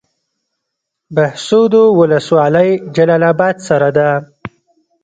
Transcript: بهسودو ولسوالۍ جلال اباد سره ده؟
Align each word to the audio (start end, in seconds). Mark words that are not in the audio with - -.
بهسودو 1.15 1.83
ولسوالۍ 1.99 2.69
جلال 2.95 3.23
اباد 3.31 3.57
سره 3.67 3.89
ده؟ 3.97 4.09